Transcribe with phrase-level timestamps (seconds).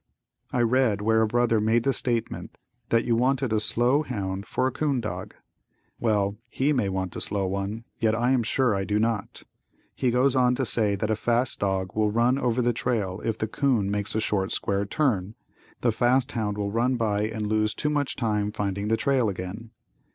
[0.51, 2.57] I read where a brother made the statement
[2.89, 5.35] that you wanted a slow hound for a 'coon dog.
[5.99, 9.43] Well, he may want a slow one, yet I am sure I do not.
[9.93, 13.37] He goes on to say that a fast dog will run over the trail if
[13.37, 15.35] the 'coon makes a short or square turn,
[15.81, 19.69] the fast hound will run by and lose too much time finding the trail again.